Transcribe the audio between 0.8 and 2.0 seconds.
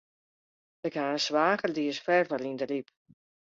Ik ha in swager, dy is